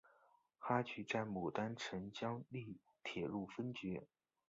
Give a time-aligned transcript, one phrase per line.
[0.57, 4.01] 哈局在牡丹江成立铁路分局。